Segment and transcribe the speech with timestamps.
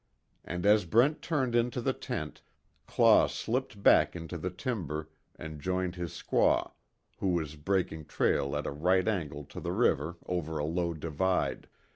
[0.43, 2.41] And as Brent turned into the tent,
[2.87, 6.71] Claw slipped back into the timber and joined his squaw
[7.19, 11.69] who was breaking trail at a right angle to the river over a low divide.